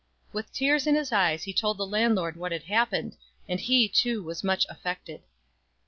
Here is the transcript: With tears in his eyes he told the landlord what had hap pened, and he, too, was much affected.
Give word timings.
With 0.33 0.51
tears 0.51 0.87
in 0.87 0.95
his 0.95 1.11
eyes 1.11 1.43
he 1.43 1.53
told 1.53 1.77
the 1.77 1.85
landlord 1.85 2.35
what 2.35 2.51
had 2.51 2.63
hap 2.63 2.89
pened, 2.89 3.17
and 3.47 3.59
he, 3.59 3.87
too, 3.87 4.23
was 4.23 4.43
much 4.43 4.65
affected. 4.67 5.21